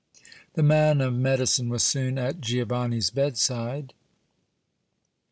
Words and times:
The 0.55 0.63
man 0.63 0.99
of 0.99 1.13
medicine 1.13 1.69
was 1.69 1.83
soon 1.83 2.17
at 2.17 2.41
Giovanni's 2.41 3.11
bedside. 3.11 3.93